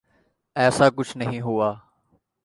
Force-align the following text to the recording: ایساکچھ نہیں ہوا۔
ایساکچھ 0.55 1.17
نہیں 1.17 1.41
ہوا۔ 1.41 1.69